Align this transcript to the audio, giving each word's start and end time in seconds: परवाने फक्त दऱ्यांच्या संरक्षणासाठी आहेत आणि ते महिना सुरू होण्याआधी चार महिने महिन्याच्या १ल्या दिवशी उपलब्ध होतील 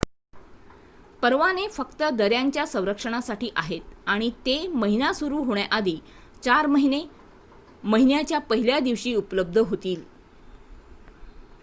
परवाने 1.23 1.67
फक्त 1.69 2.01
दऱ्यांच्या 2.13 2.65
संरक्षणासाठी 2.65 3.49
आहेत 3.55 3.81
आणि 4.07 4.29
ते 4.45 4.55
महिना 4.69 5.11
सुरू 5.13 5.43
होण्याआधी 5.43 5.97
चार 6.43 6.67
महिने 6.67 7.03
महिन्याच्या 7.83 8.39
१ल्या 8.51 8.79
दिवशी 8.79 9.13
उपलब्ध 9.15 9.57
होतील 9.59 10.03